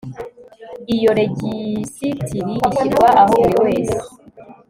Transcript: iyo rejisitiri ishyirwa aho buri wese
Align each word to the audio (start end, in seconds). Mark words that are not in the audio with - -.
iyo 0.95 1.11
rejisitiri 1.19 2.51
ishyirwa 2.67 3.07
aho 3.21 3.33
buri 3.41 3.57
wese 3.65 3.97